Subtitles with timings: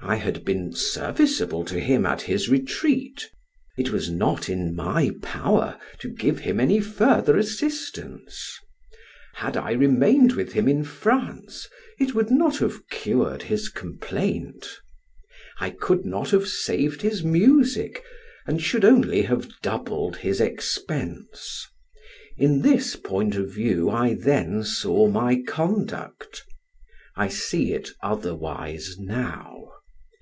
[0.00, 3.28] I had been serviceable to him at his retreat;
[3.76, 8.56] it was not in my power to give him any further assistance.
[9.34, 11.68] Had I remained with him in France
[11.98, 14.68] it would not have cured his complaint.
[15.58, 18.04] I could not have saved his music,
[18.46, 21.66] and should only have doubled his expense:
[22.36, 26.44] in this point of view I then saw my conduct;
[27.16, 29.56] I see it otherwise now.